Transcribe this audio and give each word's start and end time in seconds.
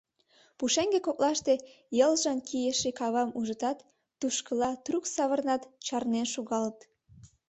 Пушеҥге 0.57 0.99
коклаште 1.07 1.53
йылгыж 1.99 2.25
кийыше 2.47 2.89
кавам 2.99 3.29
ужытат, 3.39 3.77
тушкыла 4.19 4.71
трук 4.85 5.05
савырнат, 5.15 5.61
чарнен 5.85 6.27
шогалыт. 6.33 6.77